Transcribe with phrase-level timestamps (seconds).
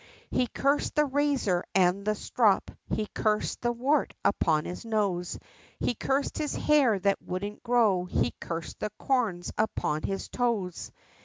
[0.31, 5.37] He cursed the razor and the strop, he cursed the wart upon his nose,
[5.79, 10.91] He cursed his hair that wouldn't grow, he cursed the corns upon his toes.